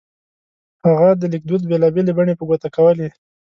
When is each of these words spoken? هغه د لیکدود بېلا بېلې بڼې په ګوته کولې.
هغه 0.85 1.09
د 1.21 1.23
لیکدود 1.33 1.61
بېلا 1.69 1.89
بېلې 1.95 2.13
بڼې 2.17 2.33
په 2.37 2.43
ګوته 2.49 2.69
کولې. 2.75 3.07